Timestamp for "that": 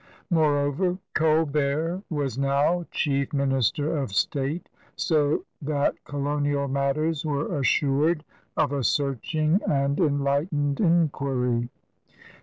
5.61-6.03